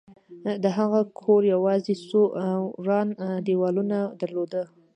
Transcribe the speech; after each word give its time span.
د 0.63 0.65
هغه 0.77 0.99
کور 1.21 1.41
یوازې 1.53 1.93
څو 2.07 2.21
وران 2.83 3.07
دېوالونه 3.47 3.97
درلودل 4.21 4.65